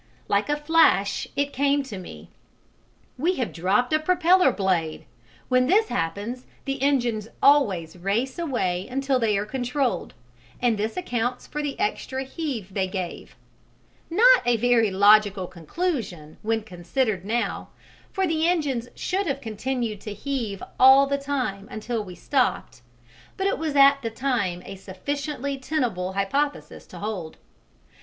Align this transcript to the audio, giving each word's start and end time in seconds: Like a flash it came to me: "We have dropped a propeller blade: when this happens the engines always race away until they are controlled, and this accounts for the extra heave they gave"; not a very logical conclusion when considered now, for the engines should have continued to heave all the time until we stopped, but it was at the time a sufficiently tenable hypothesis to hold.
Like 0.27 0.49
a 0.49 0.57
flash 0.57 1.27
it 1.35 1.53
came 1.53 1.83
to 1.83 1.99
me: 1.99 2.31
"We 3.19 3.35
have 3.35 3.53
dropped 3.53 3.93
a 3.93 3.99
propeller 3.99 4.51
blade: 4.51 5.05
when 5.47 5.67
this 5.67 5.89
happens 5.89 6.47
the 6.65 6.81
engines 6.81 7.27
always 7.39 7.95
race 7.95 8.39
away 8.39 8.87
until 8.89 9.19
they 9.19 9.37
are 9.37 9.45
controlled, 9.45 10.15
and 10.59 10.75
this 10.75 10.97
accounts 10.97 11.45
for 11.45 11.61
the 11.61 11.79
extra 11.79 12.23
heave 12.23 12.73
they 12.73 12.87
gave"; 12.87 13.35
not 14.09 14.41
a 14.43 14.57
very 14.57 14.89
logical 14.89 15.45
conclusion 15.45 16.37
when 16.41 16.63
considered 16.63 17.23
now, 17.23 17.69
for 18.11 18.25
the 18.25 18.47
engines 18.47 18.87
should 18.95 19.27
have 19.27 19.39
continued 19.39 20.01
to 20.01 20.15
heave 20.15 20.63
all 20.79 21.05
the 21.05 21.19
time 21.19 21.67
until 21.69 22.03
we 22.03 22.15
stopped, 22.15 22.81
but 23.37 23.45
it 23.45 23.59
was 23.59 23.75
at 23.75 24.01
the 24.01 24.09
time 24.09 24.63
a 24.65 24.77
sufficiently 24.77 25.59
tenable 25.59 26.13
hypothesis 26.13 26.87
to 26.87 26.97
hold. 26.97 27.37